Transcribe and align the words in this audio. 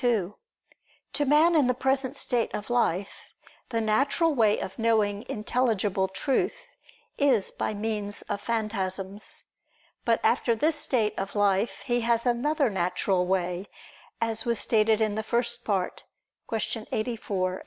2: 0.01 0.35
To 1.13 1.25
man 1.25 1.55
in 1.55 1.67
the 1.67 1.75
present 1.75 2.15
state 2.15 2.51
of 2.55 2.71
life 2.71 3.13
the 3.69 3.79
natural 3.79 4.33
way 4.33 4.57
of 4.59 4.79
knowing 4.79 5.23
intelligible 5.29 6.07
truth 6.07 6.65
is 7.19 7.51
by 7.51 7.75
means 7.75 8.23
of 8.23 8.41
phantasms. 8.41 9.43
But 10.03 10.19
after 10.23 10.55
this 10.55 10.75
state 10.75 11.13
of 11.19 11.35
life, 11.35 11.81
he 11.85 12.01
has 12.01 12.25
another 12.25 12.67
natural 12.71 13.27
way, 13.27 13.67
as 14.19 14.43
was 14.43 14.57
stated 14.59 15.01
in 15.01 15.13
the 15.13 15.21
First 15.21 15.63
Part 15.65 16.01
(Q. 16.49 16.87
84, 16.91 17.53
A. 17.53 17.59